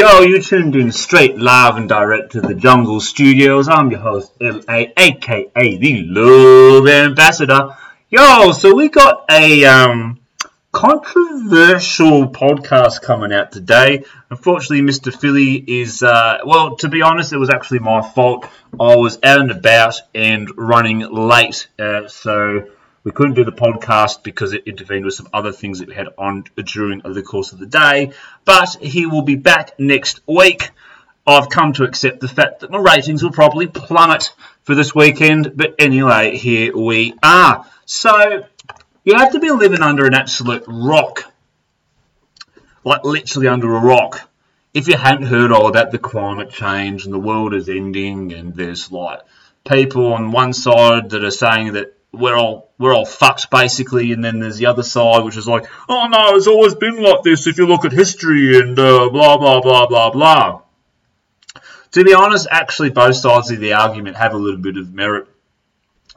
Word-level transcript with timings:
Yo, 0.00 0.22
you 0.22 0.40
tuned 0.40 0.76
in 0.76 0.90
straight 0.90 1.36
live 1.36 1.76
and 1.76 1.86
direct 1.86 2.32
to 2.32 2.40
the 2.40 2.54
Jungle 2.54 3.02
Studios. 3.02 3.68
I'm 3.68 3.90
your 3.90 4.00
host, 4.00 4.32
LA, 4.40 4.84
aka 4.96 5.76
the 5.76 6.04
Love 6.06 6.88
Ambassador. 6.88 7.76
Yo, 8.08 8.52
so 8.52 8.74
we 8.74 8.88
got 8.88 9.26
a 9.30 9.66
um, 9.66 10.18
controversial 10.72 12.28
podcast 12.30 13.02
coming 13.02 13.30
out 13.30 13.52
today. 13.52 14.04
Unfortunately, 14.30 14.80
Mr. 14.80 15.14
Philly 15.14 15.56
is, 15.56 16.02
uh, 16.02 16.38
well, 16.46 16.76
to 16.76 16.88
be 16.88 17.02
honest, 17.02 17.34
it 17.34 17.38
was 17.38 17.50
actually 17.50 17.80
my 17.80 18.00
fault. 18.00 18.46
I 18.72 18.96
was 18.96 19.18
out 19.22 19.42
and 19.42 19.50
about 19.50 19.96
and 20.14 20.48
running 20.56 21.00
late, 21.00 21.68
uh, 21.78 22.08
so 22.08 22.68
we 23.02 23.12
couldn't 23.12 23.34
do 23.34 23.44
the 23.44 23.52
podcast 23.52 24.22
because 24.22 24.52
it 24.52 24.64
intervened 24.66 25.04
with 25.04 25.14
some 25.14 25.28
other 25.32 25.52
things 25.52 25.78
that 25.78 25.88
we 25.88 25.94
had 25.94 26.08
on 26.18 26.44
during 26.64 27.00
the 27.00 27.22
course 27.22 27.52
of 27.52 27.58
the 27.58 27.66
day. 27.66 28.12
But 28.44 28.76
he 28.80 29.06
will 29.06 29.22
be 29.22 29.36
back 29.36 29.78
next 29.78 30.20
week. 30.26 30.70
I've 31.26 31.48
come 31.48 31.72
to 31.74 31.84
accept 31.84 32.20
the 32.20 32.28
fact 32.28 32.60
that 32.60 32.70
my 32.70 32.78
ratings 32.78 33.22
will 33.22 33.30
probably 33.30 33.66
plummet 33.66 34.32
for 34.62 34.74
this 34.74 34.94
weekend. 34.94 35.52
But 35.56 35.76
anyway, 35.78 36.36
here 36.36 36.76
we 36.76 37.14
are. 37.22 37.64
So 37.86 38.44
you 39.04 39.16
have 39.16 39.32
to 39.32 39.40
be 39.40 39.50
living 39.50 39.82
under 39.82 40.06
an 40.06 40.14
absolute 40.14 40.64
rock. 40.66 41.24
Like 42.84 43.04
literally 43.04 43.48
under 43.48 43.74
a 43.74 43.80
rock. 43.80 44.28
If 44.72 44.88
you 44.88 44.96
hadn't 44.96 45.26
heard 45.26 45.52
all 45.52 45.68
about 45.68 45.90
the 45.90 45.98
climate 45.98 46.50
change 46.50 47.04
and 47.04 47.12
the 47.12 47.18
world 47.18 47.54
is 47.54 47.68
ending 47.68 48.32
and 48.32 48.54
there's 48.54 48.92
like 48.92 49.20
people 49.68 50.12
on 50.12 50.32
one 50.32 50.52
side 50.52 51.10
that 51.10 51.24
are 51.24 51.30
saying 51.30 51.72
that 51.72 51.94
we're 52.12 52.36
all 52.36 52.72
we're 52.78 52.94
all 52.94 53.06
fucked 53.06 53.50
basically, 53.50 54.12
and 54.12 54.24
then 54.24 54.40
there's 54.40 54.58
the 54.58 54.66
other 54.66 54.82
side 54.82 55.24
which 55.24 55.36
is 55.36 55.46
like, 55.46 55.66
oh 55.88 56.08
no, 56.08 56.36
it's 56.36 56.46
always 56.46 56.74
been 56.74 57.02
like 57.02 57.22
this. 57.22 57.46
If 57.46 57.58
you 57.58 57.66
look 57.66 57.84
at 57.84 57.92
history 57.92 58.58
and 58.58 58.78
uh, 58.78 59.08
blah 59.10 59.36
blah 59.38 59.60
blah 59.60 59.86
blah 59.86 60.10
blah. 60.10 60.62
To 61.92 62.04
be 62.04 62.14
honest, 62.14 62.46
actually, 62.50 62.90
both 62.90 63.16
sides 63.16 63.50
of 63.50 63.58
the 63.58 63.72
argument 63.72 64.16
have 64.16 64.32
a 64.32 64.38
little 64.38 64.60
bit 64.60 64.76
of 64.76 64.92
merit. 64.94 65.26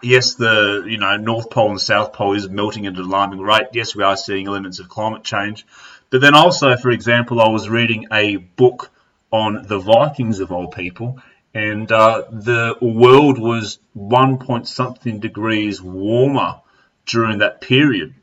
Yes, 0.02 0.36
the 0.36 0.86
you 0.88 0.98
know 0.98 1.18
North 1.18 1.50
Pole 1.50 1.72
and 1.72 1.82
South 1.82 2.14
Pole 2.14 2.36
is 2.36 2.50
melting 2.50 2.86
at 2.88 2.94
an 2.94 3.00
alarming 3.00 3.40
rate. 3.40 3.68
Yes, 3.74 3.96
we 3.96 4.04
are 4.04 4.18
seeing 4.18 4.48
elements 4.48 4.80
of 4.80 4.90
climate 4.90 5.24
change, 5.24 5.66
but 6.10 6.22
then 6.22 6.36
also, 6.36 6.76
for 6.76 6.92
example, 6.92 7.42
I 7.42 7.50
was 7.50 7.70
reading 7.70 8.08
a 8.12 8.38
book 8.38 8.92
on 9.32 9.66
the 9.68 9.80
Vikings 9.80 10.40
of 10.40 10.52
all 10.52 10.68
people, 10.68 11.20
and 11.54 11.92
uh, 11.92 12.24
the 12.32 12.76
world 12.82 13.38
was 13.38 13.80
one 13.94 14.40
point 14.40 14.68
something 14.68 15.20
degrees 15.20 15.82
warmer 15.82 16.62
during 17.06 17.40
that 17.40 17.62
period, 17.62 18.14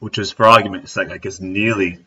which 0.00 0.18
is, 0.18 0.32
for 0.32 0.46
argument's 0.46 0.92
sake, 0.92 1.10
I 1.10 1.18
guess 1.18 1.40
nearly 1.40 1.98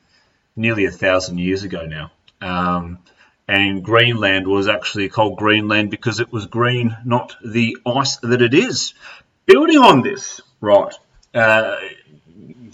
nearly 0.56 0.86
a 0.86 0.92
thousand 0.92 1.38
years 1.38 1.64
ago 1.64 1.86
now. 1.86 2.12
Um, 2.42 3.00
and 3.48 3.84
Greenland 3.84 4.48
was 4.48 4.68
actually 4.68 5.08
called 5.08 5.38
Greenland 5.38 5.92
because 5.92 6.20
it 6.20 6.32
was 6.34 6.48
green, 6.48 6.98
not 7.06 7.36
the 7.46 7.78
ice 7.86 8.18
that 8.18 8.42
it 8.42 8.54
is. 8.54 8.94
Building 9.46 9.78
on 9.78 10.02
this, 10.02 10.42
right? 10.60 10.94
Uh, 11.34 11.78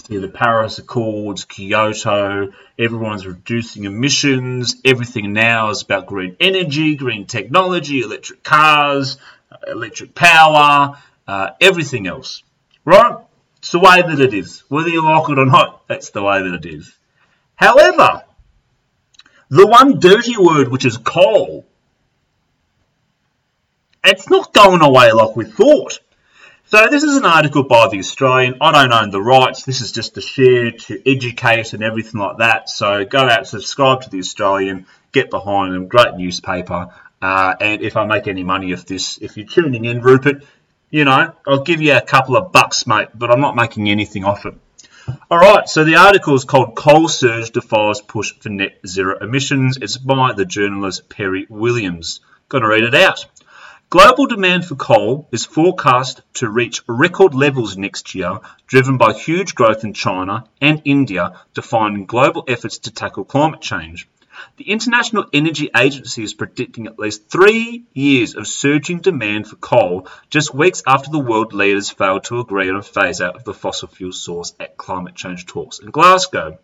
see 0.03 0.17
the 0.17 0.27
Paris 0.27 0.79
Accords, 0.79 1.45
Kyoto, 1.45 2.51
everyone's 2.77 3.25
reducing 3.25 3.85
emissions. 3.85 4.75
Everything 4.83 5.31
now 5.31 5.69
is 5.69 5.81
about 5.81 6.07
green 6.07 6.35
energy, 6.39 6.95
green 6.95 7.25
technology, 7.25 8.01
electric 8.01 8.43
cars, 8.43 9.17
electric 9.65 10.13
power, 10.13 10.97
uh, 11.27 11.49
everything 11.61 12.07
else. 12.07 12.43
Right? 12.83 13.15
It's 13.59 13.71
the 13.71 13.79
way 13.79 14.01
that 14.01 14.19
it 14.19 14.33
is. 14.33 14.63
Whether 14.67 14.89
you 14.89 15.05
like 15.05 15.29
it 15.29 15.39
or 15.39 15.45
not, 15.45 15.87
that's 15.87 16.09
the 16.09 16.21
way 16.21 16.43
that 16.43 16.53
it 16.53 16.65
is. 16.65 16.93
However, 17.55 18.23
the 19.49 19.67
one 19.67 19.99
dirty 19.99 20.35
word, 20.37 20.67
which 20.67 20.83
is 20.83 20.97
coal, 20.97 21.65
it's 24.03 24.29
not 24.29 24.53
going 24.53 24.81
away 24.81 25.13
like 25.13 25.37
we 25.37 25.45
thought. 25.45 25.99
So 26.73 26.87
this 26.89 27.03
is 27.03 27.17
an 27.17 27.25
article 27.25 27.61
by 27.61 27.87
The 27.87 27.99
Australian. 27.99 28.55
I 28.59 28.71
don't 28.71 28.91
own 28.91 29.11
the 29.11 29.21
rights. 29.21 29.63
This 29.63 29.79
is 29.81 29.91
just 29.91 30.15
to 30.15 30.21
share, 30.21 30.71
to 30.71 31.07
educate 31.07 31.73
and 31.73 31.83
everything 31.83 32.19
like 32.19 32.37
that. 32.37 32.67
So 32.67 33.05
go 33.05 33.19
out, 33.19 33.45
subscribe 33.45 34.01
to 34.01 34.09
The 34.09 34.17
Australian, 34.17 34.87
get 35.11 35.29
behind 35.29 35.71
them. 35.71 35.87
Great 35.87 36.15
newspaper. 36.15 36.87
Uh, 37.21 37.53
and 37.61 37.83
if 37.83 37.95
I 37.95 38.07
make 38.07 38.27
any 38.27 38.43
money 38.43 38.73
off 38.73 38.87
this, 38.87 39.19
if 39.21 39.37
you're 39.37 39.45
tuning 39.45 39.85
in, 39.85 40.01
Rupert, 40.01 40.45
you 40.89 41.05
know, 41.05 41.35
I'll 41.47 41.61
give 41.61 41.79
you 41.79 41.95
a 41.95 42.01
couple 42.01 42.35
of 42.35 42.51
bucks, 42.51 42.87
mate, 42.87 43.09
but 43.13 43.29
I'm 43.29 43.39
not 43.39 43.55
making 43.55 43.87
anything 43.87 44.25
off 44.25 44.47
it. 44.47 44.55
All 45.29 45.37
right, 45.37 45.69
so 45.69 45.83
the 45.83 45.97
article 45.97 46.33
is 46.33 46.43
called 46.43 46.75
Coal 46.75 47.07
Surge 47.07 47.51
Defies 47.51 48.01
Push 48.01 48.33
for 48.39 48.49
Net 48.49 48.79
Zero 48.87 49.19
Emissions. 49.19 49.77
It's 49.79 49.97
by 49.97 50.33
the 50.33 50.43
journalist 50.43 51.07
Perry 51.07 51.45
Williams. 51.49 52.21
Going 52.49 52.63
to 52.63 52.67
read 52.67 52.83
it 52.83 52.95
out. 52.95 53.27
Global 53.93 54.25
demand 54.25 54.65
for 54.65 54.73
coal 54.73 55.27
is 55.31 55.45
forecast 55.45 56.23
to 56.33 56.49
reach 56.49 56.81
record 56.87 57.35
levels 57.35 57.77
next 57.77 58.15
year, 58.15 58.39
driven 58.65 58.97
by 58.97 59.13
huge 59.13 59.53
growth 59.53 59.83
in 59.83 59.93
China 59.93 60.45
and 60.59 60.81
India 60.83 61.39
defining 61.53 62.07
global 62.07 62.43
efforts 62.47 62.79
to 62.79 62.91
tackle 62.91 63.23
climate 63.23 63.61
change. 63.61 64.09
The 64.57 64.71
International 64.71 65.25
Energy 65.31 65.69
Agency 65.77 66.23
is 66.23 66.33
predicting 66.33 66.87
at 66.87 66.97
least 66.97 67.29
three 67.29 67.83
years 67.93 68.33
of 68.33 68.47
surging 68.47 68.97
demand 68.97 69.47
for 69.47 69.57
coal 69.57 70.07
just 70.31 70.55
weeks 70.55 70.81
after 70.87 71.11
the 71.11 71.19
world 71.19 71.53
leaders 71.53 71.91
failed 71.91 72.23
to 72.23 72.39
agree 72.39 72.71
on 72.71 72.77
a 72.77 72.81
phase 72.81 73.21
out 73.21 73.35
of 73.35 73.43
the 73.43 73.53
fossil 73.53 73.89
fuel 73.89 74.11
source 74.11 74.55
at 74.59 74.75
climate 74.75 75.13
change 75.13 75.45
talks 75.45 75.77
in 75.77 75.91
Glasgow. 75.91 76.57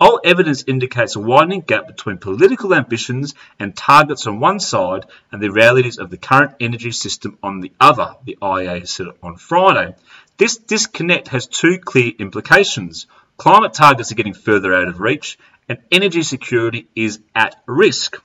All 0.00 0.20
evidence 0.22 0.62
indicates 0.64 1.16
a 1.16 1.20
widening 1.20 1.62
gap 1.62 1.88
between 1.88 2.18
political 2.18 2.72
ambitions 2.72 3.34
and 3.58 3.76
targets 3.76 4.28
on 4.28 4.38
one 4.38 4.60
side 4.60 5.06
and 5.32 5.42
the 5.42 5.50
realities 5.50 5.98
of 5.98 6.08
the 6.08 6.16
current 6.16 6.54
energy 6.60 6.92
system 6.92 7.36
on 7.42 7.60
the 7.60 7.72
other, 7.80 8.14
the 8.24 8.38
IEA 8.40 8.86
said 8.86 9.08
on 9.24 9.36
Friday. 9.36 9.96
This 10.36 10.56
disconnect 10.56 11.28
has 11.28 11.48
two 11.48 11.78
clear 11.78 12.12
implications. 12.16 13.08
Climate 13.36 13.72
targets 13.72 14.12
are 14.12 14.14
getting 14.14 14.34
further 14.34 14.72
out 14.72 14.86
of 14.86 15.00
reach, 15.00 15.36
and 15.68 15.78
energy 15.90 16.22
security 16.22 16.86
is 16.94 17.18
at 17.34 17.60
risk. 17.66 18.22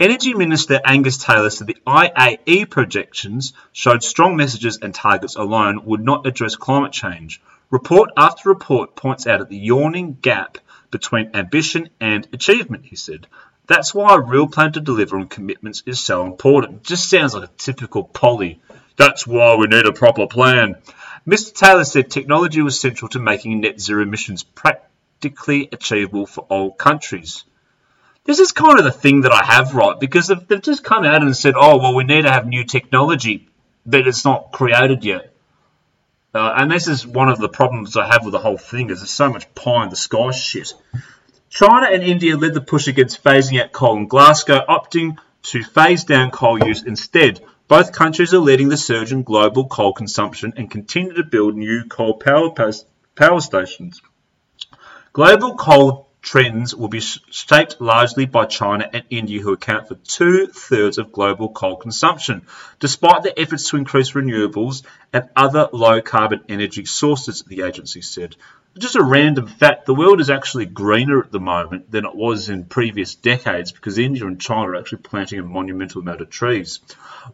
Energy 0.00 0.32
Minister 0.32 0.80
Angus 0.82 1.18
Taylor 1.18 1.50
said 1.50 1.66
the 1.66 1.76
IEA 1.86 2.70
projections 2.70 3.52
showed 3.72 4.02
strong 4.02 4.34
messages 4.34 4.78
and 4.80 4.94
targets 4.94 5.36
alone 5.36 5.84
would 5.84 6.02
not 6.02 6.26
address 6.26 6.56
climate 6.56 6.92
change. 6.92 7.42
Report 7.68 8.08
after 8.16 8.48
report 8.48 8.96
points 8.96 9.26
out 9.26 9.42
at 9.42 9.50
the 9.50 9.58
yawning 9.58 10.16
gap 10.22 10.56
between 10.90 11.32
ambition 11.34 11.90
and 12.00 12.26
achievement, 12.32 12.86
he 12.86 12.96
said. 12.96 13.26
That's 13.66 13.94
why 13.94 14.14
a 14.14 14.20
real 14.20 14.48
plan 14.48 14.72
to 14.72 14.80
deliver 14.80 15.18
on 15.18 15.28
commitments 15.28 15.82
is 15.84 16.00
so 16.00 16.24
important. 16.24 16.82
Just 16.82 17.10
sounds 17.10 17.34
like 17.34 17.50
a 17.50 17.52
typical 17.58 18.04
poly. 18.04 18.58
That's 18.96 19.26
why 19.26 19.56
we 19.56 19.66
need 19.66 19.84
a 19.84 19.92
proper 19.92 20.26
plan. 20.26 20.76
Mr. 21.28 21.52
Taylor 21.52 21.84
said 21.84 22.10
technology 22.10 22.62
was 22.62 22.80
central 22.80 23.10
to 23.10 23.18
making 23.18 23.60
net 23.60 23.78
zero 23.78 24.02
emissions 24.02 24.44
practically 24.44 25.68
achievable 25.70 26.24
for 26.24 26.46
all 26.48 26.72
countries. 26.72 27.44
This 28.30 28.38
is 28.38 28.52
kind 28.52 28.78
of 28.78 28.84
the 28.84 28.92
thing 28.92 29.22
that 29.22 29.32
I 29.32 29.44
have 29.44 29.74
right 29.74 29.98
because 29.98 30.28
they've, 30.28 30.46
they've 30.46 30.62
just 30.62 30.84
come 30.84 31.04
out 31.04 31.20
and 31.20 31.36
said, 31.36 31.54
oh, 31.56 31.78
well, 31.78 31.96
we 31.96 32.04
need 32.04 32.22
to 32.22 32.30
have 32.30 32.46
new 32.46 32.62
technology, 32.62 33.48
but 33.84 34.06
it's 34.06 34.24
not 34.24 34.52
created 34.52 35.04
yet. 35.04 35.34
Uh, 36.32 36.54
and 36.56 36.70
this 36.70 36.86
is 36.86 37.04
one 37.04 37.28
of 37.28 37.40
the 37.40 37.48
problems 37.48 37.96
I 37.96 38.06
have 38.06 38.24
with 38.24 38.30
the 38.30 38.38
whole 38.38 38.56
thing 38.56 38.88
is 38.90 39.00
there's 39.00 39.10
so 39.10 39.30
much 39.30 39.52
pie 39.56 39.82
in 39.82 39.90
the 39.90 39.96
sky 39.96 40.30
shit. 40.30 40.72
China 41.48 41.88
and 41.90 42.04
India 42.04 42.36
led 42.36 42.54
the 42.54 42.60
push 42.60 42.86
against 42.86 43.24
phasing 43.24 43.60
out 43.60 43.72
coal 43.72 43.96
in 43.96 44.06
Glasgow, 44.06 44.64
opting 44.68 45.18
to 45.42 45.64
phase 45.64 46.04
down 46.04 46.30
coal 46.30 46.64
use 46.64 46.84
instead. 46.84 47.40
Both 47.66 47.90
countries 47.90 48.32
are 48.32 48.38
leading 48.38 48.68
the 48.68 48.76
surge 48.76 49.10
in 49.10 49.24
global 49.24 49.66
coal 49.66 49.92
consumption 49.92 50.52
and 50.56 50.70
continue 50.70 51.14
to 51.14 51.24
build 51.24 51.56
new 51.56 51.82
coal 51.86 52.14
power, 52.14 52.50
power 53.16 53.40
stations. 53.40 54.00
Global 55.12 55.56
coal 55.56 56.09
trends 56.22 56.74
will 56.74 56.88
be 56.88 57.00
shaped 57.00 57.80
largely 57.80 58.26
by 58.26 58.44
China 58.44 58.88
and 58.92 59.04
India, 59.10 59.40
who 59.40 59.52
account 59.52 59.88
for 59.88 59.94
two 59.94 60.46
thirds 60.46 60.98
of 60.98 61.12
global 61.12 61.48
coal 61.48 61.76
consumption, 61.76 62.42
despite 62.78 63.22
their 63.22 63.32
efforts 63.36 63.68
to 63.70 63.76
increase 63.76 64.12
renewables 64.12 64.82
and 65.12 65.28
other 65.34 65.68
low 65.72 66.00
carbon 66.00 66.40
energy 66.48 66.84
sources, 66.84 67.42
the 67.46 67.62
agency 67.62 68.02
said. 68.02 68.36
Just 68.78 68.94
a 68.94 69.02
random 69.02 69.48
fact 69.48 69.84
the 69.84 69.94
world 69.94 70.20
is 70.20 70.30
actually 70.30 70.66
greener 70.66 71.20
at 71.20 71.32
the 71.32 71.40
moment 71.40 71.90
than 71.90 72.04
it 72.04 72.14
was 72.14 72.48
in 72.48 72.64
previous 72.64 73.16
decades 73.16 73.72
because 73.72 73.98
India 73.98 74.24
and 74.24 74.40
China 74.40 74.70
are 74.70 74.76
actually 74.76 74.98
planting 74.98 75.40
a 75.40 75.42
monumental 75.42 76.02
amount 76.02 76.20
of 76.20 76.30
trees. 76.30 76.78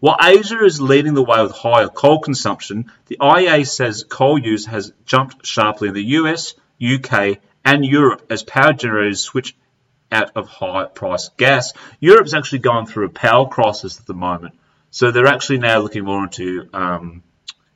While 0.01 0.17
Asia 0.23 0.65
is 0.65 0.81
leading 0.81 1.13
the 1.13 1.23
way 1.23 1.43
with 1.43 1.53
higher 1.53 1.89
coal 1.89 2.21
consumption, 2.21 2.91
the 3.09 3.19
IEA 3.21 3.67
says 3.67 4.05
coal 4.09 4.39
use 4.39 4.65
has 4.65 4.95
jumped 5.05 5.45
sharply 5.45 5.89
in 5.89 5.95
the 5.95 6.05
US, 6.05 6.55
UK, 6.83 7.39
and 7.67 7.85
Europe 7.85 8.25
as 8.31 8.45
power 8.45 8.73
generators 8.73 9.21
switch 9.21 9.57
out 10.11 10.31
of 10.37 10.47
high 10.47 10.85
priced 10.85 11.37
gas. 11.37 11.73
Europe's 11.99 12.33
actually 12.33 12.61
going 12.61 12.87
through 12.87 13.07
a 13.07 13.11
power 13.11 13.49
crisis 13.49 13.99
at 13.99 14.07
the 14.07 14.15
moment. 14.15 14.55
So 14.93 15.11
they're 15.11 15.27
actually 15.27 15.59
now 15.59 15.81
looking 15.81 16.05
more 16.05 16.23
into 16.23 16.69
um, 16.73 17.25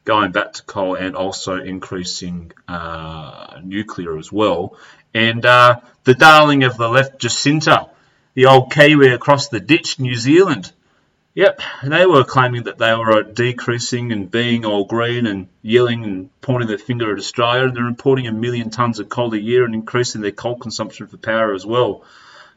going 0.05 0.31
back 0.31 0.53
to 0.55 0.63
coal 0.63 0.95
and 0.95 1.17
also 1.17 1.57
increasing 1.57 2.53
uh, 2.69 3.59
nuclear 3.65 4.17
as 4.17 4.31
well. 4.33 4.77
And 5.13 5.45
uh, 5.45 5.81
the 6.05 6.15
darling 6.15 6.63
of 6.63 6.77
the 6.77 6.89
left, 6.89 7.21
Jacinda, 7.21 7.91
the 8.35 8.47
old 8.47 8.73
Kiwi 8.73 9.09
across 9.09 9.49
the 9.49 9.59
ditch, 9.59 9.99
New 9.99 10.15
Zealand, 10.15 10.73
Yep, 11.35 11.61
and 11.83 11.93
they 11.93 12.07
were 12.07 12.25
claiming 12.25 12.65
that 12.65 12.79
they 12.79 12.93
were 12.95 13.23
decreasing 13.23 14.11
and 14.11 14.31
being 14.31 14.65
all 14.65 14.85
green 14.85 15.27
and 15.27 15.47
yelling 15.63 16.05
and 16.05 16.41
pointing 16.41 16.67
their 16.67 16.77
finger 16.77 17.13
at 17.13 17.19
Australia, 17.19 17.69
and 17.69 17.77
they're 17.77 17.87
importing 17.87 18.27
a 18.27 18.33
million 18.33 18.71
tonnes 18.71 18.99
of 18.99 19.09
coal 19.09 19.33
a 19.33 19.39
year 19.39 19.65
and 19.65 19.75
increasing 19.75 20.23
their 20.23 20.33
coal 20.33 20.57
consumption 20.57 21.07
for 21.07 21.17
power 21.19 21.55
as 21.55 21.65
well. 21.65 22.03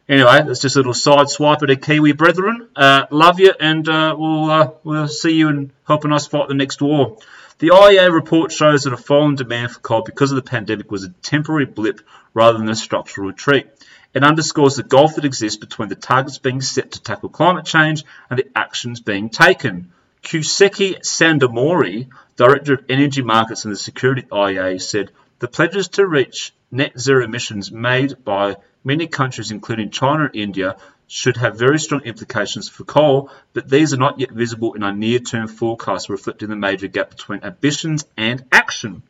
Anyway, 0.09 0.41
that's 0.45 0.59
just 0.59 0.75
a 0.75 0.79
little 0.79 0.93
side 0.93 1.29
swipe 1.29 1.61
at 1.61 1.69
a 1.69 1.75
Kiwi 1.75 2.13
brethren. 2.13 2.67
Uh, 2.75 3.05
love 3.11 3.39
you, 3.39 3.53
and 3.59 3.87
uh, 3.87 4.15
we'll 4.17 4.49
uh, 4.49 4.71
we'll 4.83 5.07
see 5.07 5.33
you 5.33 5.49
in 5.49 5.71
helping 5.87 6.11
us 6.11 6.25
fight 6.25 6.47
the 6.47 6.55
next 6.55 6.81
war. 6.81 7.17
The 7.59 7.69
IEA 7.69 8.11
report 8.11 8.51
shows 8.51 8.83
that 8.83 8.93
a 8.93 8.97
fall 8.97 9.29
in 9.29 9.35
demand 9.35 9.71
for 9.71 9.79
coal 9.79 10.01
because 10.01 10.31
of 10.31 10.35
the 10.35 10.41
pandemic 10.41 10.91
was 10.91 11.03
a 11.03 11.09
temporary 11.21 11.65
blip 11.65 12.01
rather 12.33 12.57
than 12.57 12.67
a 12.67 12.75
structural 12.75 13.27
retreat. 13.27 13.67
It 14.13 14.23
underscores 14.23 14.75
the 14.75 14.83
gulf 14.83 15.15
that 15.15 15.25
exists 15.25 15.57
between 15.57 15.89
the 15.89 15.95
targets 15.95 16.37
being 16.37 16.61
set 16.61 16.91
to 16.91 17.01
tackle 17.01 17.29
climate 17.29 17.65
change 17.65 18.03
and 18.29 18.37
the 18.37 18.47
actions 18.55 18.99
being 18.99 19.29
taken. 19.29 19.91
Keisuke 20.21 20.99
Sadamori, 21.01 22.07
Director 22.35 22.75
of 22.75 22.85
Energy 22.89 23.23
Markets 23.23 23.65
and 23.65 23.73
the 23.73 23.77
Security 23.77 24.21
IEA, 24.21 24.81
said 24.81 25.11
the 25.39 25.47
pledges 25.47 25.87
to 25.89 26.07
reach 26.07 26.53
net 26.71 26.99
zero 26.99 27.23
emissions 27.23 27.71
made 27.71 28.23
by 28.23 28.57
many 28.83 29.07
countries, 29.07 29.51
including 29.51 29.89
China 29.89 30.25
and 30.25 30.35
India, 30.35 30.77
should 31.07 31.37
have 31.37 31.57
very 31.57 31.79
strong 31.79 32.01
implications 32.01 32.69
for 32.69 32.83
coal, 32.83 33.29
but 33.53 33.69
these 33.69 33.93
are 33.93 33.97
not 33.97 34.19
yet 34.19 34.31
visible 34.31 34.73
in 34.73 34.83
our 34.83 34.93
near 34.93 35.19
term 35.19 35.47
forecast, 35.47 36.09
reflecting 36.09 36.49
the 36.49 36.55
major 36.55 36.87
gap 36.87 37.09
between 37.09 37.43
ambitions 37.43 38.05
and 38.15 38.45
action. 38.51 39.03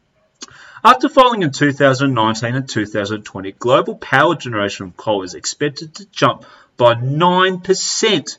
After 0.86 1.08
falling 1.08 1.44
in 1.44 1.52
2019 1.52 2.56
and 2.56 2.68
2020, 2.68 3.54
global 3.54 3.96
power 3.96 4.36
generation 4.36 4.88
from 4.88 4.92
coal 4.92 5.24
is 5.24 5.34
expected 5.34 5.96
to 5.96 6.06
jump 6.08 6.44
by 6.76 6.94
9% 6.94 8.38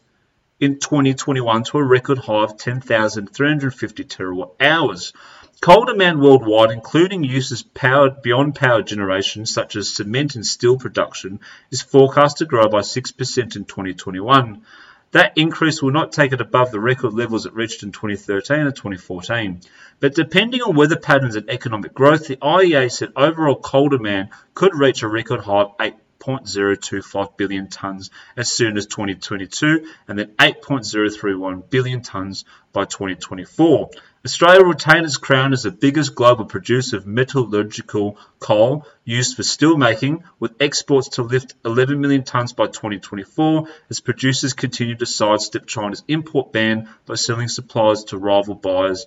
in 0.61 0.79
2021 0.79 1.65
to 1.65 1.79
a 1.79 1.83
record 1.83 2.19
high 2.19 2.45
of 2.45 2.59
10,350 2.59 4.05
terawatt 4.05 4.51
hours. 4.61 5.15
Coal 5.63 5.87
demand 5.87 6.21
worldwide, 6.21 6.71
including 6.71 7.25
uses 7.25 7.63
powered 7.63 8.21
beyond 8.21 8.57
power 8.57 8.83
generation, 8.83 9.47
such 9.47 9.75
as 9.75 9.95
cement 9.95 10.35
and 10.35 10.45
steel 10.45 10.77
production, 10.77 11.41
is 11.71 11.81
forecast 11.81 12.37
to 12.39 12.45
grow 12.45 12.69
by 12.69 12.81
6% 12.81 13.57
in 13.57 13.65
2021. 13.65 14.67
That 15.15 15.35
increase 15.37 15.81
will 15.81 15.93
not 15.93 16.11
take 16.11 16.33
it 16.33 16.41
above 16.41 16.73
the 16.73 16.81
record 16.81 17.13
levels 17.13 17.47
it 17.47 17.55
reached 17.55 17.85
in 17.85 17.93
2013 17.93 18.59
and 18.59 18.75
2014. 18.75 19.61
But 20.01 20.17
depending 20.17 20.61
on 20.63 20.75
weather 20.75 20.97
patterns 20.97 21.37
and 21.37 21.49
economic 21.49 21.95
growth, 21.95 22.27
the 22.27 22.35
IEA 22.35 22.91
said 22.91 23.13
overall 23.15 23.55
coal 23.55 23.91
demand 23.91 24.31
could 24.55 24.75
reach 24.75 25.05
a 25.05 25.09
record 25.09 25.39
high 25.39 25.61
of 25.61 25.77
8.025 25.79 27.37
billion 27.37 27.69
tonnes 27.69 28.11
as 28.37 28.51
soon 28.51 28.77
as 28.77 28.87
2022 28.87 29.87
and 30.09 30.19
then 30.19 30.33
8.031 30.37 31.71
billion 31.71 32.01
tonnes 32.01 32.43
by 32.73 32.85
2024. 32.85 33.91
Australia 34.27 34.61
will 34.61 34.71
retain 34.71 35.05
its 35.05 35.19
crown 35.19 35.53
as 35.53 35.65
the 35.65 35.71
biggest 35.71 36.15
global 36.15 36.47
producer 36.47 36.97
of 36.97 37.07
metallurgical 37.07 38.17
coal 38.39 38.87
used 39.05 39.37
for 39.37 39.43
steelmaking, 39.43 40.23
with 40.41 40.55
exports 40.61 41.09
to 41.09 41.23
lift 41.23 41.53
11 41.63 42.01
million 42.01 42.23
tonnes 42.23 42.57
by 42.57 42.65
2024 42.65 43.69
as 43.91 44.01
producers 44.01 44.55
continue 44.55 44.95
to 44.95 45.05
sidestep 45.05 45.67
China's 45.67 46.03
import 46.09 46.53
ban 46.53 46.89
by 47.05 47.17
selling 47.17 47.49
supplies 47.49 48.05
to 48.05 48.17
rival 48.17 48.55
buyers 48.55 49.07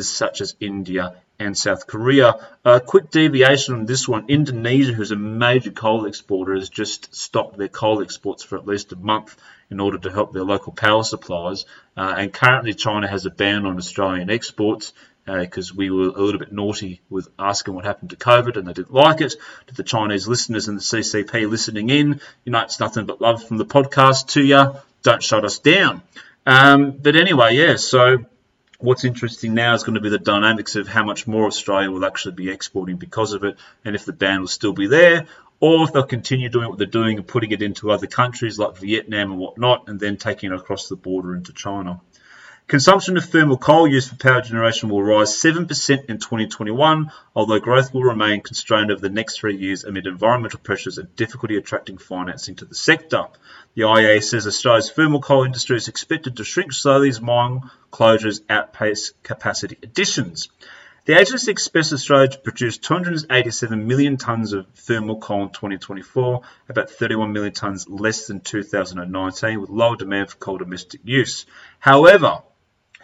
such 0.00 0.40
as 0.40 0.56
India 0.60 1.14
and 1.38 1.56
South 1.56 1.86
Korea. 1.86 2.46
A 2.64 2.80
quick 2.80 3.10
deviation 3.10 3.74
on 3.74 3.86
this 3.86 4.08
one 4.08 4.26
Indonesia, 4.28 4.92
who's 4.92 5.10
a 5.10 5.16
major 5.16 5.70
coal 5.70 6.06
exporter, 6.06 6.54
has 6.54 6.68
just 6.68 7.14
stopped 7.14 7.58
their 7.58 7.68
coal 7.68 8.02
exports 8.02 8.42
for 8.42 8.56
at 8.56 8.66
least 8.66 8.92
a 8.92 8.96
month 8.96 9.36
in 9.70 9.80
order 9.80 9.98
to 9.98 10.10
help 10.10 10.32
their 10.32 10.44
local 10.44 10.72
power 10.72 11.02
supplies. 11.02 11.64
Uh, 11.96 12.14
and 12.18 12.32
currently, 12.32 12.74
China 12.74 13.08
has 13.08 13.26
a 13.26 13.30
ban 13.30 13.66
on 13.66 13.76
Australian 13.76 14.30
exports 14.30 14.92
because 15.26 15.70
uh, 15.70 15.74
we 15.76 15.90
were 15.90 16.08
a 16.08 16.22
little 16.22 16.38
bit 16.38 16.52
naughty 16.52 17.00
with 17.08 17.28
asking 17.38 17.74
what 17.74 17.84
happened 17.84 18.10
to 18.10 18.16
COVID 18.16 18.56
and 18.56 18.68
they 18.68 18.74
didn't 18.74 18.92
like 18.92 19.20
it. 19.20 19.34
To 19.68 19.74
the 19.74 19.82
Chinese 19.82 20.28
listeners 20.28 20.68
and 20.68 20.78
the 20.78 20.82
CCP 20.82 21.48
listening 21.48 21.88
in, 21.88 22.20
you 22.44 22.52
know, 22.52 22.60
it's 22.60 22.78
nothing 22.78 23.06
but 23.06 23.20
love 23.20 23.42
from 23.42 23.56
the 23.56 23.64
podcast 23.64 24.28
to 24.28 24.42
you. 24.42 24.76
Don't 25.02 25.22
shut 25.22 25.44
us 25.44 25.58
down. 25.58 26.02
Um, 26.46 26.90
but 26.92 27.16
anyway, 27.16 27.56
yeah, 27.56 27.76
so 27.76 28.26
what's 28.78 29.04
interesting 29.04 29.54
now 29.54 29.74
is 29.74 29.84
going 29.84 29.94
to 29.94 30.00
be 30.00 30.08
the 30.08 30.18
dynamics 30.18 30.76
of 30.76 30.88
how 30.88 31.04
much 31.04 31.26
more 31.26 31.46
Australia 31.46 31.90
will 31.90 32.04
actually 32.04 32.34
be 32.34 32.50
exporting 32.50 32.96
because 32.96 33.32
of 33.32 33.44
it, 33.44 33.56
and 33.84 33.94
if 33.94 34.04
the 34.04 34.12
ban 34.12 34.40
will 34.40 34.48
still 34.48 34.72
be 34.72 34.86
there, 34.86 35.26
or 35.60 35.84
if 35.84 35.92
they'll 35.92 36.02
continue 36.02 36.48
doing 36.48 36.68
what 36.68 36.78
they're 36.78 36.86
doing 36.86 37.16
and 37.16 37.26
putting 37.26 37.52
it 37.52 37.62
into 37.62 37.90
other 37.90 38.06
countries 38.06 38.58
like 38.58 38.76
Vietnam 38.76 39.32
and 39.32 39.40
whatnot, 39.40 39.88
and 39.88 39.98
then 40.00 40.16
taking 40.16 40.52
it 40.52 40.56
across 40.56 40.88
the 40.88 40.96
border 40.96 41.34
into 41.34 41.52
China. 41.52 42.00
Consumption 42.66 43.18
of 43.18 43.26
thermal 43.26 43.58
coal 43.58 43.86
used 43.86 44.08
for 44.08 44.16
power 44.16 44.40
generation 44.40 44.88
will 44.88 45.02
rise 45.02 45.36
7% 45.36 46.06
in 46.06 46.16
2021, 46.18 47.12
although 47.36 47.60
growth 47.60 47.92
will 47.92 48.02
remain 48.02 48.40
constrained 48.40 48.90
over 48.90 49.02
the 49.02 49.10
next 49.10 49.38
three 49.38 49.54
years 49.54 49.84
amid 49.84 50.06
environmental 50.06 50.58
pressures 50.58 50.96
and 50.96 51.14
difficulty 51.14 51.58
attracting 51.58 51.98
financing 51.98 52.54
to 52.56 52.64
the 52.64 52.74
sector. 52.74 53.26
The 53.74 53.82
IEA 53.82 54.22
says 54.22 54.46
Australia's 54.46 54.90
thermal 54.90 55.20
coal 55.20 55.44
industry 55.44 55.76
is 55.76 55.88
expected 55.88 56.38
to 56.38 56.44
shrink 56.44 56.72
slowly 56.72 57.10
as 57.10 57.20
mine 57.20 57.70
closures 57.92 58.40
outpace 58.48 59.12
capacity 59.22 59.76
additions. 59.82 60.48
The 61.04 61.20
agency 61.20 61.50
expects 61.50 61.92
Australia 61.92 62.28
to 62.28 62.38
produce 62.38 62.78
287 62.78 63.86
million 63.86 64.16
tonnes 64.16 64.54
of 64.54 64.66
thermal 64.68 65.18
coal 65.18 65.42
in 65.42 65.50
2024, 65.50 66.40
about 66.70 66.88
31 66.88 67.30
million 67.30 67.52
tonnes 67.52 67.84
less 67.86 68.26
than 68.26 68.40
2019, 68.40 69.60
with 69.60 69.68
lower 69.68 69.96
demand 69.96 70.30
for 70.30 70.38
coal 70.38 70.56
domestic 70.56 71.02
use. 71.04 71.44
However, 71.78 72.40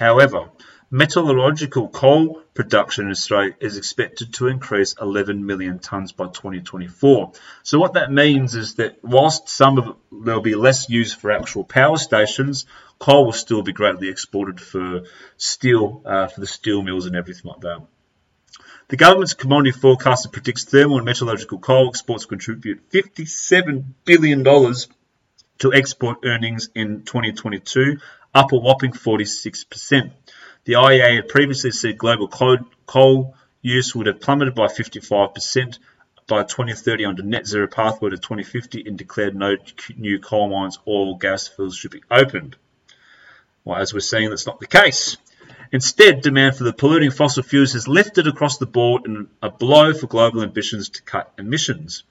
However, 0.01 0.49
metallurgical 0.91 1.91
coal 1.91 2.41
production 2.55 3.05
in 3.05 3.11
Australia 3.11 3.55
is 3.61 3.77
expected 3.77 4.33
to 4.33 4.47
increase 4.47 4.95
11 4.99 5.45
million 5.45 5.79
tonnes 5.79 6.17
by 6.17 6.25
2024. 6.25 7.33
So 7.63 7.79
what 7.79 7.93
that 7.93 8.11
means 8.11 8.55
is 8.55 8.77
that 8.77 8.97
whilst 9.05 9.51
some 9.51 9.77
of 9.77 9.89
it, 9.89 9.97
there'll 10.11 10.41
be 10.41 10.55
less 10.55 10.89
used 10.89 11.19
for 11.19 11.31
actual 11.31 11.65
power 11.65 11.99
stations, 11.99 12.65
coal 12.99 13.27
will 13.27 13.35
still 13.35 13.61
be 13.61 13.75
greatly 13.75 14.09
exported 14.09 14.59
for 14.59 15.03
steel, 15.37 16.01
uh, 16.07 16.29
for 16.29 16.41
the 16.41 16.47
steel 16.47 16.81
mills 16.81 17.05
and 17.05 17.15
everything 17.15 17.51
like 17.51 17.61
that. 17.61 17.83
The 18.89 18.97
government's 18.97 19.35
commodity 19.35 19.73
forecaster 19.73 20.31
predicts 20.31 20.65
thermal 20.65 20.97
and 20.97 21.05
metallurgical 21.05 21.59
coal 21.59 21.89
exports 21.89 22.25
contribute 22.25 22.91
$57 22.91 23.85
billion 24.07 24.43
to 25.61 25.75
export 25.75 26.25
earnings 26.25 26.71
in 26.75 27.03
2022, 27.03 27.99
up 28.35 28.53
a 28.53 28.57
whopping 28.57 28.93
46%. 28.93 30.11
The 30.65 30.75
IEA 30.75 31.17
had 31.17 31.29
previously 31.29 31.71
said 31.71 31.99
global 31.99 32.29
coal 32.29 33.35
use 33.63 33.95
would 33.95 34.07
have 34.07 34.21
plummeted 34.21 34.55
by 34.55 34.67
55% 34.67 35.79
by 36.27 36.45
2030 36.45 37.05
under 37.05 37.23
net 37.23 37.47
zero 37.47 37.67
pathway 37.67 38.11
to 38.11 38.17
2050 38.17 38.85
and 38.87 38.97
declared 38.97 39.35
no 39.35 39.57
new 39.97 40.19
coal 40.21 40.49
mines 40.49 40.79
or 40.85 41.19
gas 41.19 41.49
fields 41.49 41.77
should 41.77 41.91
be 41.91 42.03
opened. 42.11 42.57
Well, 43.65 43.79
as 43.79 43.93
we're 43.93 44.01
seeing, 44.01 44.31
that's 44.31 44.47
not 44.47 44.61
the 44.61 44.67
case. 44.67 45.17
Instead, 45.73 46.23
demand 46.23 46.57
for 46.57 46.65
the 46.65 46.73
polluting 46.73 47.11
fossil 47.11 47.43
fuels 47.43 47.75
has 47.75 47.87
lifted 47.87 48.27
across 48.27 48.59
the 48.59 48.67
board 48.67 49.07
in 49.07 49.29
a 49.43 49.51
blow 49.51 49.93
for 49.93 50.07
global 50.07 50.43
ambitions 50.43 50.89
to 50.91 51.03
cut 51.03 51.33
emissions. 51.39 52.05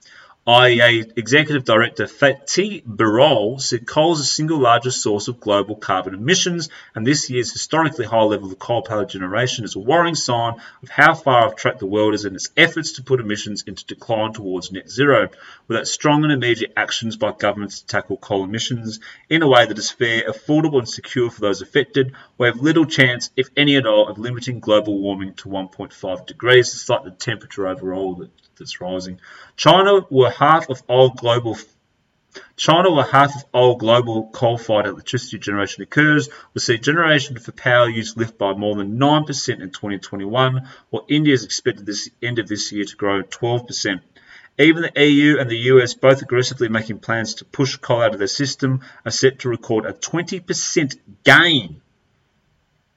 IEA 0.47 1.15
Executive 1.15 1.63
Director 1.63 2.05
Fatih 2.05 2.83
Birol 2.83 3.61
said 3.61 3.85
coal 3.85 4.13
is 4.13 4.19
the 4.19 4.23
single 4.23 4.57
largest 4.57 5.01
source 5.01 5.27
of 5.27 5.39
global 5.39 5.75
carbon 5.75 6.15
emissions, 6.15 6.69
and 6.95 7.05
this 7.05 7.29
year's 7.29 7.51
historically 7.51 8.05
high 8.05 8.23
level 8.23 8.51
of 8.51 8.57
coal 8.57 8.81
power 8.81 9.05
generation 9.05 9.63
is 9.63 9.75
a 9.75 9.79
worrying 9.79 10.15
sign 10.15 10.55
of 10.81 10.89
how 10.89 11.13
far 11.13 11.45
off 11.45 11.55
track 11.55 11.77
the 11.77 11.85
world 11.85 12.15
is 12.15 12.25
in 12.25 12.33
its 12.33 12.49
efforts 12.57 12.93
to 12.93 13.03
put 13.03 13.19
emissions 13.19 13.63
into 13.67 13.85
decline 13.85 14.33
towards 14.33 14.71
net 14.71 14.89
zero. 14.89 15.29
Without 15.67 15.87
strong 15.87 16.23
and 16.23 16.33
immediate 16.33 16.73
actions 16.75 17.15
by 17.15 17.31
governments 17.31 17.81
to 17.81 17.85
tackle 17.85 18.17
coal 18.17 18.45
emissions 18.45 19.01
in 19.29 19.43
a 19.43 19.47
way 19.47 19.67
that 19.67 19.77
is 19.77 19.91
fair, 19.91 20.23
affordable, 20.23 20.79
and 20.79 20.89
secure 20.89 21.29
for 21.29 21.41
those 21.41 21.61
affected, 21.61 22.13
we 22.39 22.47
have 22.47 22.61
little 22.61 22.85
chance, 22.85 23.29
if 23.35 23.49
any 23.55 23.75
at 23.75 23.85
all, 23.85 24.07
of 24.07 24.17
limiting 24.17 24.61
global 24.61 24.99
warming 24.99 25.35
to 25.35 25.47
1.5 25.49 26.25
degrees, 26.25 26.71
despite 26.71 27.03
the 27.03 27.11
temperature 27.11 27.67
overall 27.67 28.15
that 28.15 28.31
that's 28.59 28.81
rising. 28.81 29.19
China 29.55 30.05
were 30.09 30.29
half 30.29 30.69
of 30.69 30.83
all 30.87 31.09
global 31.09 31.57
China, 32.55 32.91
where 32.91 33.05
half 33.05 33.35
of 33.35 33.45
all 33.53 33.75
global 33.75 34.29
coal-fired 34.31 34.85
electricity 34.85 35.39
generation 35.39 35.81
occurs, 35.81 36.29
will 36.53 36.61
see 36.61 36.77
generation 36.77 37.39
for 37.39 37.51
power 37.51 37.89
use 37.89 38.15
lift 38.15 38.37
by 38.37 38.53
more 38.53 38.75
than 38.75 38.99
9% 38.99 39.61
in 39.61 39.71
2021, 39.71 40.69
while 40.91 41.05
India 41.07 41.33
is 41.33 41.43
expected 41.43 41.87
this 41.87 42.09
end 42.21 42.37
of 42.37 42.47
this 42.47 42.71
year 42.71 42.85
to 42.85 42.95
grow 42.95 43.23
12%. 43.23 44.01
Even 44.59 44.83
the 44.83 45.05
EU 45.07 45.39
and 45.39 45.49
the 45.49 45.57
US, 45.71 45.95
both 45.95 46.21
aggressively 46.21 46.67
making 46.69 46.99
plans 46.99 47.33
to 47.35 47.45
push 47.45 47.77
coal 47.77 48.03
out 48.03 48.13
of 48.13 48.19
their 48.19 48.27
system, 48.27 48.81
are 49.05 49.11
set 49.11 49.39
to 49.39 49.49
record 49.49 49.85
a 49.85 49.93
20% 49.93 50.99
gain 51.23 51.81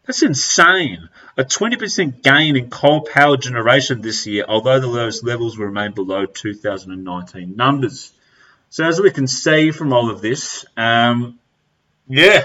that's 0.06 0.22
insane. 0.22 1.08
A 1.36 1.44
20% 1.44 2.22
gain 2.22 2.56
in 2.56 2.70
coal 2.70 3.02
power 3.02 3.36
generation 3.36 4.00
this 4.00 4.26
year, 4.26 4.44
although 4.46 4.80
the 4.80 4.86
lowest 4.86 5.24
levels 5.24 5.56
remain 5.56 5.92
below 5.92 6.26
2019 6.26 7.56
numbers. 7.56 8.12
So, 8.70 8.84
as 8.84 9.00
we 9.00 9.10
can 9.10 9.26
see 9.26 9.70
from 9.70 9.92
all 9.92 10.10
of 10.10 10.20
this, 10.20 10.64
um, 10.76 11.38
yeah, 12.08 12.42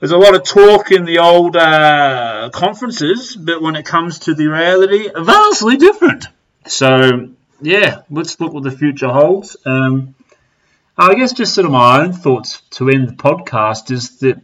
there's 0.00 0.12
a 0.12 0.18
lot 0.18 0.34
of 0.34 0.44
talk 0.44 0.90
in 0.90 1.04
the 1.04 1.18
old 1.18 1.56
uh, 1.56 2.50
conferences, 2.52 3.36
but 3.36 3.62
when 3.62 3.76
it 3.76 3.84
comes 3.84 4.20
to 4.20 4.34
the 4.34 4.48
reality, 4.48 5.10
vastly 5.14 5.76
different. 5.76 6.26
So, 6.66 7.30
yeah, 7.60 8.02
let's 8.10 8.40
look 8.40 8.52
what 8.52 8.62
the 8.62 8.70
future 8.70 9.08
holds. 9.10 9.56
Um, 9.64 10.14
I 10.96 11.14
guess 11.14 11.32
just 11.32 11.54
sort 11.54 11.66
of 11.66 11.72
my 11.72 12.00
own 12.00 12.12
thoughts 12.12 12.62
to 12.72 12.88
end 12.88 13.08
the 13.08 13.12
podcast 13.12 13.90
is 13.90 14.18
that 14.18 14.40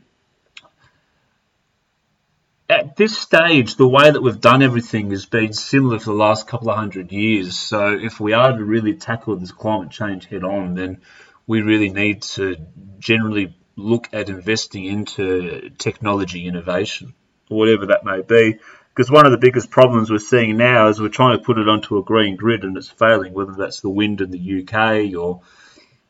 at 2.68 2.96
this 2.96 3.16
stage, 3.16 3.76
the 3.76 3.88
way 3.88 4.10
that 4.10 4.20
we've 4.20 4.40
done 4.40 4.62
everything 4.62 5.10
has 5.10 5.26
been 5.26 5.52
similar 5.52 5.98
for 5.98 6.06
the 6.06 6.16
last 6.16 6.48
couple 6.48 6.70
of 6.70 6.76
hundred 6.76 7.12
years. 7.12 7.56
So, 7.56 7.96
if 7.96 8.18
we 8.18 8.32
are 8.32 8.56
to 8.56 8.64
really 8.64 8.94
tackle 8.94 9.36
this 9.36 9.52
climate 9.52 9.90
change 9.90 10.26
head 10.26 10.42
on, 10.42 10.74
then 10.74 11.00
we 11.46 11.62
really 11.62 11.90
need 11.90 12.22
to 12.22 12.56
generally 12.98 13.56
look 13.76 14.08
at 14.12 14.28
investing 14.28 14.84
into 14.84 15.70
technology 15.78 16.46
innovation, 16.46 17.14
whatever 17.48 17.86
that 17.86 18.04
may 18.04 18.22
be. 18.22 18.58
Because 18.88 19.10
one 19.10 19.26
of 19.26 19.32
the 19.32 19.38
biggest 19.38 19.70
problems 19.70 20.10
we're 20.10 20.18
seeing 20.18 20.56
now 20.56 20.88
is 20.88 20.98
we're 20.98 21.08
trying 21.08 21.38
to 21.38 21.44
put 21.44 21.58
it 21.58 21.68
onto 21.68 21.98
a 21.98 22.02
green 22.02 22.34
grid 22.34 22.64
and 22.64 22.76
it's 22.76 22.88
failing, 22.88 23.34
whether 23.34 23.52
that's 23.52 23.80
the 23.80 23.90
wind 23.90 24.22
in 24.22 24.30
the 24.30 24.62
UK 24.62 25.14
or, 25.14 25.42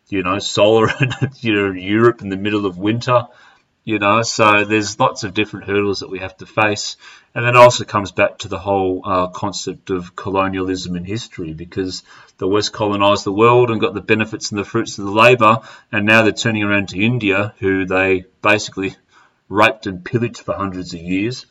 you 0.09 0.23
know, 0.23 0.39
solar 0.39 0.89
in 1.01 1.11
you 1.41 1.53
know, 1.53 1.73
Europe 1.73 2.23
in 2.23 2.29
the 2.29 2.37
middle 2.37 2.65
of 2.65 2.79
winter 2.79 3.27
you 3.87 4.01
know 4.01 4.21
so 4.23 4.65
there's 4.65 4.99
lots 4.99 5.23
of 5.23 5.33
different 5.33 5.67
hurdles 5.67 6.01
that 6.01 6.11
we 6.11 6.19
have 6.19 6.37
to 6.39 6.47
face. 6.47 6.97
And 7.37 7.45
then 7.45 7.57
also 7.57 7.85
comes 7.85 8.13
back 8.13 8.39
to 8.39 8.49
the 8.49 8.59
whole 8.59 9.03
uh, 9.05 9.27
concept 9.29 9.91
of 9.91 10.17
colonialism 10.17 10.97
in 10.97 11.05
history 11.05 11.53
because 11.53 12.03
the 12.39 12.49
west 12.49 12.73
colonized 12.73 13.25
the 13.25 13.33
world 13.33 13.71
and 13.71 13.81
got 13.81 13.95
the 13.95 14.01
benefits 14.01 14.51
and 14.51 14.59
the 14.59 14.65
fruits 14.65 14.99
of 14.99 15.05
the 15.05 15.11
labor 15.11 15.61
and 15.93 16.05
now 16.05 16.23
they're 16.23 16.33
turning 16.33 16.63
around 16.63 16.89
to 16.89 16.99
india 16.99 17.55
who 17.59 17.85
they 17.85 18.25
basically 18.43 18.97
raped 19.49 19.87
and 19.87 20.05
pillaged 20.05 20.41
for 20.41 20.55
hundreds 20.55 20.95
of 20.95 21.01
years 21.01 21.47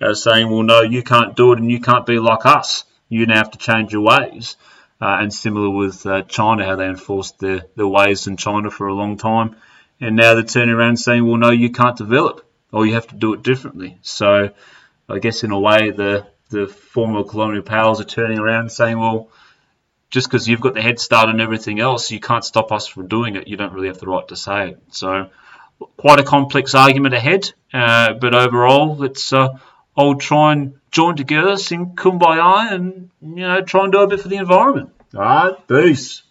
uh, 0.00 0.14
saying 0.14 0.48
well 0.48 0.62
no 0.62 0.80
you 0.82 1.02
can't 1.02 1.36
do 1.36 1.52
it 1.52 1.58
and 1.58 1.70
you 1.70 1.80
can't 1.80 2.06
be 2.06 2.18
like 2.18 2.46
us. 2.46 2.84
You 3.08 3.26
now 3.26 3.36
have 3.36 3.50
to 3.50 3.58
change 3.58 3.92
your 3.92 4.02
ways. 4.02 4.56
Uh, 5.00 5.18
and 5.20 5.34
similar 5.34 5.68
with 5.68 6.06
uh, 6.06 6.22
china 6.22 6.64
how 6.64 6.76
they 6.76 6.86
enforced 6.86 7.38
their, 7.40 7.64
their 7.76 7.86
ways 7.86 8.26
in 8.26 8.36
china 8.36 8.70
for 8.70 8.86
a 8.86 8.94
long 8.94 9.18
time 9.18 9.56
and 10.04 10.16
now 10.16 10.34
they're 10.34 10.44
turning 10.44 10.74
around 10.74 10.98
saying, 10.98 11.26
well, 11.26 11.36
no, 11.36 11.50
you 11.50 11.70
can't 11.70 11.96
develop, 11.96 12.46
or 12.72 12.86
you 12.86 12.94
have 12.94 13.06
to 13.08 13.16
do 13.16 13.32
it 13.32 13.42
differently. 13.42 13.98
So 14.02 14.50
I 15.08 15.18
guess 15.18 15.44
in 15.44 15.50
a 15.50 15.58
way, 15.58 15.90
the 15.90 16.26
the 16.50 16.66
former 16.68 17.24
colonial 17.24 17.62
powers 17.62 18.00
are 18.00 18.04
turning 18.04 18.38
around 18.38 18.70
saying, 18.70 18.98
well, 18.98 19.30
just 20.10 20.28
because 20.28 20.46
you've 20.46 20.60
got 20.60 20.74
the 20.74 20.82
head 20.82 21.00
start 21.00 21.28
on 21.28 21.40
everything 21.40 21.80
else, 21.80 22.10
you 22.10 22.20
can't 22.20 22.44
stop 22.44 22.70
us 22.70 22.86
from 22.86 23.08
doing 23.08 23.34
it. 23.34 23.48
You 23.48 23.56
don't 23.56 23.72
really 23.72 23.88
have 23.88 23.98
the 23.98 24.06
right 24.06 24.28
to 24.28 24.36
say 24.36 24.70
it. 24.70 24.82
So 24.90 25.30
quite 25.96 26.20
a 26.20 26.22
complex 26.22 26.74
argument 26.74 27.14
ahead, 27.14 27.52
uh, 27.72 28.14
but 28.14 28.34
overall, 28.34 28.96
let's 28.96 29.32
uh, 29.32 29.58
all 29.96 30.16
try 30.16 30.52
and 30.52 30.74
join 30.90 31.16
together, 31.16 31.56
sing 31.56 31.94
kumbaya, 31.96 32.72
and 32.72 33.10
you 33.20 33.36
know 33.36 33.62
try 33.62 33.84
and 33.84 33.92
do 33.92 34.00
a 34.00 34.06
bit 34.06 34.20
for 34.20 34.28
the 34.28 34.36
environment. 34.36 34.90
All 35.14 35.22
right, 35.22 35.68
peace. 35.68 36.22